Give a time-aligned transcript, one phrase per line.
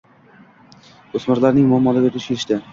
[1.21, 2.63] Oʻsmirlarning muammolariga duch kelishdi